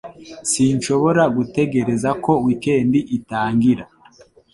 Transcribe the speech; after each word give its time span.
Sinshobora 0.51 1.23
gutegereza 1.35 2.09
ko 2.23 2.31
weekend 2.45 2.93
itangira 3.17 3.83